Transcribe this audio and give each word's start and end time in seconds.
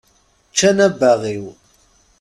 Ččant 0.51 0.79
abbaɣ-iw. 0.87 1.45